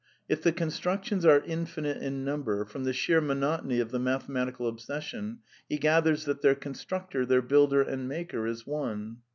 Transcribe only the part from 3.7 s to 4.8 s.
of the mathematical